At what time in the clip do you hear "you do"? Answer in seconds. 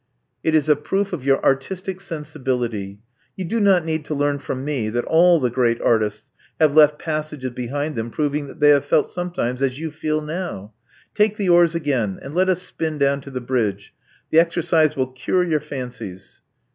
3.37-3.59